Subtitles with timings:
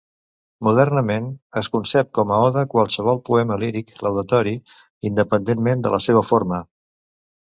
[0.67, 1.25] Modernament,
[1.61, 4.55] es concep com a oda qualsevol poema líric laudatori,
[5.11, 6.61] independentment de la seva forma.